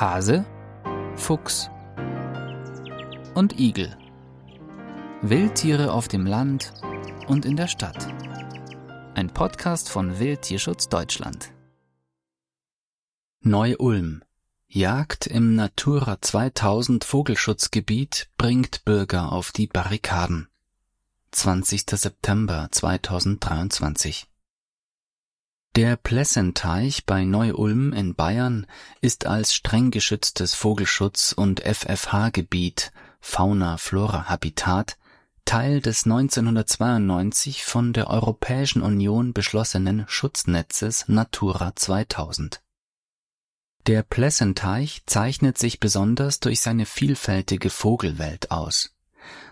Hase, 0.00 0.46
Fuchs 1.16 1.70
und 3.34 3.58
Igel. 3.58 3.98
Wildtiere 5.22 5.92
auf 5.92 6.06
dem 6.06 6.24
Land 6.24 6.72
und 7.26 7.44
in 7.44 7.56
der 7.56 7.66
Stadt. 7.66 8.06
Ein 9.16 9.34
Podcast 9.34 9.90
von 9.90 10.20
Wildtierschutz 10.20 10.88
Deutschland. 10.88 11.52
Neu-Ulm. 13.40 14.22
Jagd 14.68 15.26
im 15.26 15.56
Natura 15.56 16.20
2000 16.20 17.02
Vogelschutzgebiet 17.02 18.28
bringt 18.38 18.84
Bürger 18.84 19.32
auf 19.32 19.50
die 19.50 19.66
Barrikaden. 19.66 20.46
20. 21.32 21.86
September 21.90 22.68
2023 22.70 24.27
der 25.76 25.96
Plessenteich 25.96 27.06
bei 27.06 27.24
Neu-Ulm 27.24 27.92
in 27.92 28.14
Bayern 28.14 28.66
ist 29.00 29.26
als 29.26 29.54
streng 29.54 29.90
geschütztes 29.90 30.54
Vogelschutz- 30.54 31.32
und 31.32 31.60
FFH-Gebiet 31.60 32.90
(Fauna-Flora-Habitat) 33.20 34.98
Teil 35.44 35.80
des 35.80 36.04
1992 36.04 37.64
von 37.64 37.92
der 37.92 38.10
Europäischen 38.10 38.82
Union 38.82 39.32
beschlossenen 39.32 40.04
Schutznetzes 40.08 41.08
Natura 41.08 41.74
2000. 41.74 42.60
Der 43.86 44.02
Plessenteich 44.02 45.02
zeichnet 45.06 45.56
sich 45.56 45.80
besonders 45.80 46.40
durch 46.40 46.60
seine 46.60 46.84
vielfältige 46.84 47.70
Vogelwelt 47.70 48.50
aus 48.50 48.97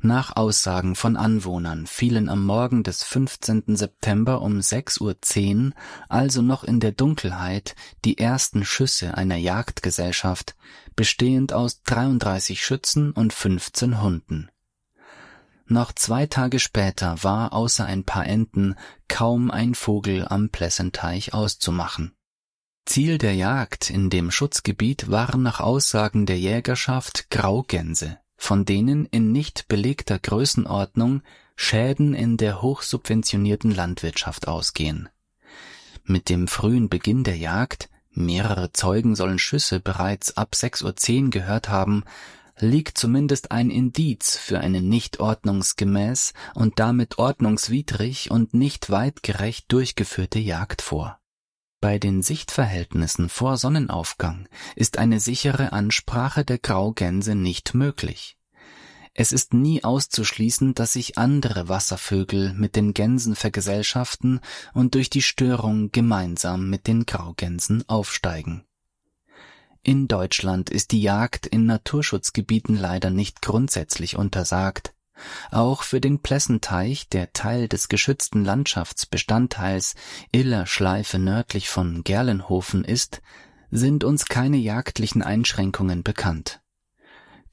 nach 0.00 0.34
Aussagen 0.36 0.96
von 0.96 1.16
Anwohnern 1.16 1.86
fielen 1.86 2.28
am 2.28 2.44
Morgen 2.44 2.82
des 2.82 3.04
15. 3.04 3.76
September 3.76 4.42
um 4.42 4.58
6.10 4.58 5.66
Uhr, 5.66 5.72
also 6.08 6.42
noch 6.42 6.64
in 6.64 6.80
der 6.80 6.92
Dunkelheit, 6.92 7.76
die 8.04 8.18
ersten 8.18 8.64
Schüsse 8.64 9.16
einer 9.16 9.36
Jagdgesellschaft, 9.36 10.56
bestehend 10.96 11.52
aus 11.52 11.82
33 11.84 12.64
Schützen 12.64 13.12
und 13.12 13.32
15 13.32 14.02
Hunden. 14.02 14.50
Noch 15.66 15.92
zwei 15.92 16.26
Tage 16.26 16.58
später 16.58 17.22
war 17.22 17.52
außer 17.52 17.86
ein 17.86 18.04
paar 18.04 18.26
Enten 18.26 18.74
kaum 19.08 19.50
ein 19.50 19.74
Vogel 19.74 20.26
am 20.28 20.50
Plessenteich 20.50 21.32
auszumachen. 21.32 22.12
Ziel 22.84 23.18
der 23.18 23.34
Jagd 23.34 23.88
in 23.88 24.10
dem 24.10 24.32
Schutzgebiet 24.32 25.10
waren 25.10 25.42
nach 25.42 25.60
Aussagen 25.60 26.26
der 26.26 26.38
Jägerschaft 26.38 27.30
Graugänse 27.30 28.18
von 28.42 28.64
denen 28.64 29.06
in 29.06 29.30
nicht 29.30 29.68
belegter 29.68 30.18
Größenordnung 30.18 31.22
Schäden 31.54 32.12
in 32.12 32.36
der 32.36 32.60
hochsubventionierten 32.60 33.70
Landwirtschaft 33.70 34.48
ausgehen. 34.48 35.08
Mit 36.02 36.28
dem 36.28 36.48
frühen 36.48 36.88
Beginn 36.88 37.22
der 37.22 37.36
Jagd, 37.36 37.88
mehrere 38.10 38.72
Zeugen 38.72 39.14
sollen 39.14 39.38
Schüsse 39.38 39.78
bereits 39.78 40.36
ab 40.36 40.54
6.10 40.56 41.24
Uhr 41.26 41.30
gehört 41.30 41.68
haben, 41.68 42.02
liegt 42.58 42.98
zumindest 42.98 43.52
ein 43.52 43.70
Indiz 43.70 44.36
für 44.36 44.58
eine 44.58 44.82
nicht 44.82 45.20
ordnungsgemäß 45.20 46.32
und 46.54 46.80
damit 46.80 47.18
ordnungswidrig 47.18 48.32
und 48.32 48.54
nicht 48.54 48.90
weitgerecht 48.90 49.66
durchgeführte 49.70 50.40
Jagd 50.40 50.82
vor 50.82 51.21
bei 51.82 51.98
den 51.98 52.22
Sichtverhältnissen 52.22 53.28
vor 53.28 53.58
Sonnenaufgang 53.58 54.48
ist 54.76 54.98
eine 54.98 55.18
sichere 55.18 55.72
Ansprache 55.72 56.44
der 56.44 56.58
Graugänse 56.58 57.34
nicht 57.34 57.74
möglich. 57.74 58.38
Es 59.14 59.32
ist 59.32 59.52
nie 59.52 59.82
auszuschließen, 59.82 60.74
dass 60.74 60.94
sich 60.94 61.18
andere 61.18 61.68
Wasservögel 61.68 62.54
mit 62.54 62.76
den 62.76 62.94
Gänsen 62.94 63.34
vergesellschaften 63.34 64.40
und 64.72 64.94
durch 64.94 65.10
die 65.10 65.22
Störung 65.22 65.90
gemeinsam 65.90 66.70
mit 66.70 66.86
den 66.86 67.04
Graugänsen 67.04 67.86
aufsteigen. 67.88 68.64
In 69.82 70.06
Deutschland 70.06 70.70
ist 70.70 70.92
die 70.92 71.02
Jagd 71.02 71.48
in 71.48 71.66
Naturschutzgebieten 71.66 72.76
leider 72.76 73.10
nicht 73.10 73.42
grundsätzlich 73.42 74.16
untersagt, 74.16 74.94
auch 75.50 75.82
für 75.82 76.00
den 76.00 76.20
Plessenteich, 76.20 77.08
der 77.08 77.32
Teil 77.32 77.68
des 77.68 77.88
geschützten 77.88 78.44
Landschaftsbestandteils 78.44 79.94
Iller 80.32 80.66
Schleife 80.66 81.18
nördlich 81.18 81.68
von 81.68 82.04
Gerlenhofen 82.04 82.84
ist, 82.84 83.22
sind 83.70 84.04
uns 84.04 84.26
keine 84.26 84.58
jagdlichen 84.58 85.22
Einschränkungen 85.22 86.02
bekannt. 86.02 86.62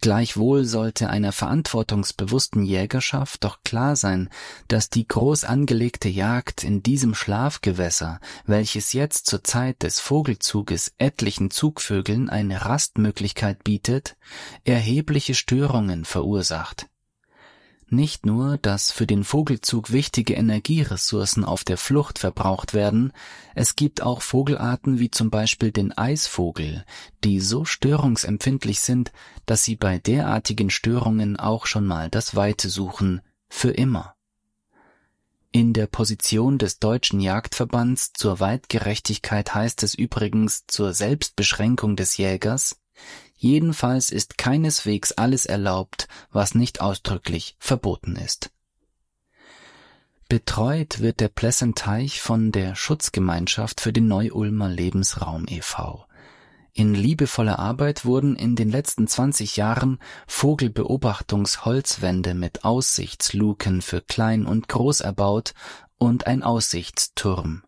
Gleichwohl 0.01 0.63
sollte 0.63 1.09
einer 1.09 1.33
verantwortungsbewussten 1.33 2.63
Jägerschaft 2.63 3.43
doch 3.43 3.63
klar 3.63 3.97
sein, 3.97 4.29
dass 4.69 4.89
die 4.89 5.05
groß 5.05 5.43
angelegte 5.43 6.07
Jagd 6.07 6.63
in 6.63 6.81
diesem 6.81 7.13
Schlafgewässer, 7.13 8.21
welches 8.45 8.93
jetzt 8.93 9.25
zur 9.25 9.43
Zeit 9.43 9.83
des 9.83 9.99
Vogelzuges 9.99 10.93
etlichen 10.99 11.51
Zugvögeln 11.51 12.29
eine 12.29 12.65
Rastmöglichkeit 12.65 13.65
bietet, 13.65 14.15
erhebliche 14.63 15.35
Störungen 15.35 16.05
verursacht 16.05 16.88
nicht 17.91 18.25
nur, 18.25 18.57
dass 18.57 18.91
für 18.91 19.07
den 19.07 19.23
Vogelzug 19.23 19.91
wichtige 19.91 20.33
Energieressourcen 20.33 21.43
auf 21.43 21.63
der 21.63 21.77
Flucht 21.77 22.19
verbraucht 22.19 22.73
werden, 22.73 23.13
es 23.55 23.75
gibt 23.75 24.01
auch 24.01 24.21
Vogelarten 24.21 24.99
wie 24.99 25.11
zum 25.11 25.29
Beispiel 25.29 25.71
den 25.71 25.97
Eisvogel, 25.97 26.85
die 27.23 27.39
so 27.39 27.65
störungsempfindlich 27.65 28.79
sind, 28.79 29.11
dass 29.45 29.63
sie 29.63 29.75
bei 29.75 29.99
derartigen 29.99 30.69
Störungen 30.69 31.37
auch 31.37 31.65
schon 31.65 31.85
mal 31.85 32.09
das 32.09 32.35
Weite 32.35 32.69
suchen, 32.69 33.21
für 33.49 33.71
immer. 33.71 34.15
In 35.51 35.73
der 35.73 35.87
Position 35.87 36.59
des 36.59 36.77
Deutschen 36.77 37.19
Jagdverbands 37.19 38.13
zur 38.13 38.39
Weitgerechtigkeit 38.39 39.55
heißt 39.55 39.81
es 39.81 39.95
übrigens 39.95 40.65
zur 40.67 40.93
Selbstbeschränkung 40.93 41.95
des 41.95 42.17
Jägers, 42.17 42.79
Jedenfalls 43.41 44.09
ist 44.09 44.37
keineswegs 44.37 45.13
alles 45.13 45.45
erlaubt, 45.45 46.09
was 46.29 46.55
nicht 46.55 46.81
ausdrücklich 46.81 47.55
verboten 47.57 48.17
ist. 48.17 48.51
Betreut 50.27 50.99
wird 50.99 51.21
der 51.21 51.29
Plessenteich 51.29 52.19
von 52.19 52.51
der 52.51 52.75
Schutzgemeinschaft 52.75 53.79
für 53.79 53.93
den 53.93 54.09
Neu-Ulmer 54.09 54.67
Lebensraum 54.67 55.45
e.V. 55.47 56.05
In 56.73 56.93
liebevoller 56.93 57.59
Arbeit 57.59 58.03
wurden 58.03 58.35
in 58.35 58.57
den 58.57 58.69
letzten 58.69 59.07
20 59.07 59.55
Jahren 59.55 59.99
Vogelbeobachtungsholzwände 60.27 62.33
mit 62.33 62.65
Aussichtsluken 62.65 63.81
für 63.81 64.01
Klein 64.01 64.45
und 64.45 64.67
Groß 64.67 64.99
erbaut 64.99 65.53
und 65.97 66.27
ein 66.27 66.43
Aussichtsturm. 66.43 67.63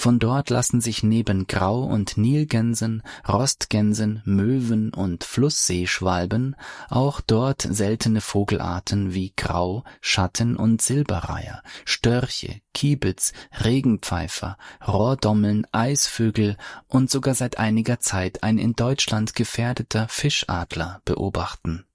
Von 0.00 0.20
dort 0.20 0.48
lassen 0.48 0.80
sich 0.80 1.02
neben 1.02 1.48
Grau- 1.48 1.82
und 1.82 2.16
Nilgänsen, 2.16 3.02
Rostgänsen, 3.28 4.22
Möwen 4.24 4.94
und 4.94 5.24
Flussseeschwalben 5.24 6.54
auch 6.88 7.20
dort 7.20 7.62
seltene 7.68 8.20
Vogelarten 8.20 9.12
wie 9.12 9.32
Grau-, 9.34 9.82
Schatten- 10.00 10.54
und 10.54 10.82
Silberreiher, 10.82 11.64
Störche, 11.84 12.60
Kiebitz, 12.74 13.32
Regenpfeifer, 13.64 14.56
Rohrdommeln, 14.86 15.66
Eisvögel 15.72 16.56
und 16.86 17.10
sogar 17.10 17.34
seit 17.34 17.58
einiger 17.58 17.98
Zeit 17.98 18.44
ein 18.44 18.58
in 18.58 18.74
Deutschland 18.74 19.34
gefährdeter 19.34 20.06
Fischadler 20.06 21.02
beobachten. 21.06 21.86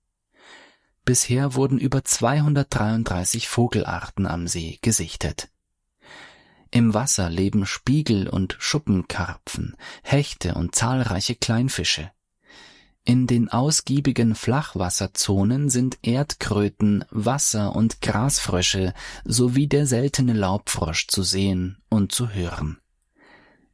Bisher 1.06 1.56
wurden 1.56 1.80
über 1.80 2.04
233 2.04 3.48
Vogelarten 3.48 4.28
am 4.28 4.50
See 4.50 4.78
gesichtet 4.82 5.53
im 6.74 6.96
Wasser 6.96 7.30
leben 7.30 7.68
Spiegel- 7.68 8.28
und 8.28 8.56
Schuppenkarpfen, 8.60 9.76
Hechte 10.02 10.56
und 10.56 10.74
zahlreiche 10.74 11.36
Kleinfische. 11.36 12.12
In 13.06 13.28
den 13.28 13.50
ausgiebigen 13.50 14.34
Flachwasserzonen 14.34 15.70
sind 15.70 16.00
Erdkröten, 16.02 17.06
Wasser- 17.12 17.76
und 17.76 18.02
Grasfrösche 18.02 18.94
sowie 19.24 19.68
der 19.68 19.86
seltene 19.86 20.34
Laubfrosch 20.34 21.08
zu 21.08 21.22
sehen 21.22 21.78
und 21.90 22.12
zu 22.12 22.30
hören. 22.30 22.80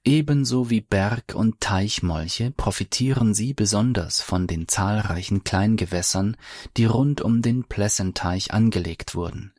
Ebenso 0.03 0.69
wie 0.69 0.81
Berg- 0.81 1.35
und 1.35 1.61
Teichmolche 1.61 2.51
profitieren 2.51 3.33
sie 3.33 3.53
besonders 3.53 4.19
von 4.19 4.47
den 4.47 4.67
zahlreichen 4.67 5.43
Kleingewässern, 5.43 6.35
die 6.75 6.85
rund 6.85 7.21
um 7.21 7.41
den 7.41 7.63
Plessenteich 7.65 8.53
angelegt 8.53 9.15
wurden. 9.15 9.53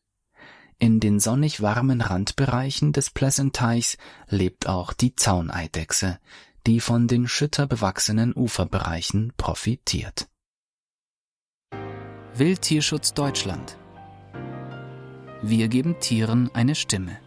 In 0.83 0.99
den 0.99 1.21
sonnig 1.21 1.61
warmen 1.61 2.01
Randbereichen 2.01 2.95
des 2.95 3.11
Plessenteichs 3.11 3.99
lebt 4.29 4.67
auch 4.67 4.95
die 4.95 5.15
Zauneidechse, 5.15 6.19
die 6.67 6.81
von 6.81 7.07
den 7.07 7.29
schütterbewachsenen 7.29 8.35
Uferbereichen 8.35 9.35
profitiert. 9.37 10.27
Wildtierschutz 12.35 13.13
Deutschland 13.13 13.77
Wir 15.43 15.69
geben 15.69 16.01
Tieren 16.01 16.51
eine 16.55 16.75
Stimme. 16.75 17.19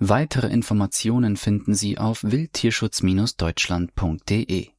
Weitere 0.00 0.48
Informationen 0.48 1.36
finden 1.36 1.74
Sie 1.74 1.96
auf 1.96 2.24
wildtierschutz-deutschland.de 2.24 4.70